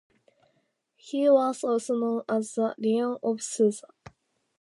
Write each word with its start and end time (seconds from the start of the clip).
He 0.95 1.29
was 1.29 1.63
also 1.63 1.93
known 1.95 2.23
as 2.27 2.55
the 2.55 2.73
"Lion 2.79 3.17
of 3.21 3.43
Susa". 3.43 3.85